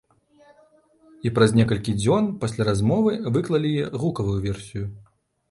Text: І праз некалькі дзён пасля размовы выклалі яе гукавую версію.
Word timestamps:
І 1.29 1.31
праз 1.35 1.53
некалькі 1.59 1.95
дзён 1.99 2.31
пасля 2.45 2.67
размовы 2.71 3.11
выклалі 3.37 3.75
яе 3.77 3.93
гукавую 4.07 4.39
версію. 4.49 4.85